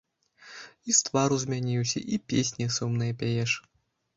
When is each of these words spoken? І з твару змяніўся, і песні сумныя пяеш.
І 0.91 0.95
з 0.99 1.03
твару 1.09 1.37
змяніўся, 1.43 1.99
і 2.17 2.21
песні 2.33 2.65
сумныя 2.79 3.13
пяеш. 3.21 3.51